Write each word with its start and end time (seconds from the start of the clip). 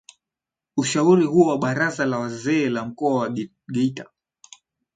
Ushauri 0.77 1.25
huo 1.25 1.47
wa 1.47 1.57
baraza 1.57 2.05
la 2.05 2.19
wazee 2.19 2.69
la 2.69 2.85
mkoa 2.85 3.19
wa 3.19 3.35
geita 3.71 4.09